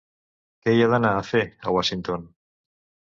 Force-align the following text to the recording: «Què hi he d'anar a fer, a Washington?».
«Què 0.63 0.73
hi 0.77 0.81
he 0.85 0.87
d'anar 0.93 1.11
a 1.19 1.27
fer, 1.29 1.43
a 1.69 1.75
Washington?». 1.77 2.25